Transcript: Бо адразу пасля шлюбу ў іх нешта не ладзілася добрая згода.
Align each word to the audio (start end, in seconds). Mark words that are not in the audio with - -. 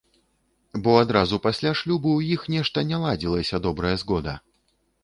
Бо 0.87 0.95
адразу 1.01 1.39
пасля 1.45 1.75
шлюбу 1.83 2.09
ў 2.15 2.35
іх 2.37 2.49
нешта 2.55 2.77
не 2.95 3.07
ладзілася 3.07 3.65
добрая 3.69 3.95
згода. 4.07 4.33